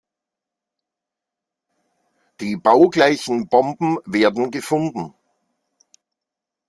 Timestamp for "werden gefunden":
4.03-5.13